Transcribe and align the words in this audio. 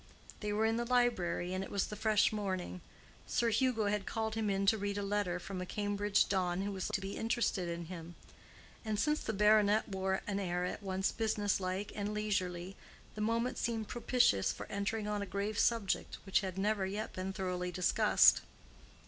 They 0.39 0.51
were 0.51 0.65
in 0.65 0.77
the 0.77 0.85
library, 0.87 1.53
and 1.53 1.63
it 1.63 1.69
was 1.69 1.85
the 1.85 1.95
fresh 1.95 2.33
morning. 2.33 2.81
Sir 3.27 3.49
Hugo 3.51 3.85
had 3.85 4.07
called 4.07 4.33
him 4.33 4.49
in 4.49 4.65
to 4.65 4.77
read 4.79 4.97
a 4.97 5.03
letter 5.03 5.37
from 5.39 5.61
a 5.61 5.65
Cambridge 5.67 6.27
Don 6.27 6.63
who 6.63 6.71
was 6.71 6.87
to 6.87 6.99
be 6.99 7.15
interested 7.15 7.69
in 7.69 7.85
him; 7.85 8.15
and 8.83 8.99
since 8.99 9.19
the 9.21 9.31
baronet 9.31 9.87
wore 9.89 10.21
an 10.25 10.39
air 10.39 10.65
at 10.65 10.81
once 10.81 11.11
business 11.11 11.59
like 11.59 11.91
and 11.95 12.15
leisurely, 12.15 12.75
the 13.13 13.21
moment 13.21 13.59
seemed 13.59 13.89
propitious 13.89 14.51
for 14.51 14.65
entering 14.71 15.07
on 15.07 15.21
a 15.21 15.27
grave 15.27 15.59
subject 15.59 16.17
which 16.25 16.41
had 16.41 16.57
never 16.57 16.83
yet 16.87 17.13
been 17.13 17.31
thoroughly 17.31 17.71
discussed. 17.71 18.41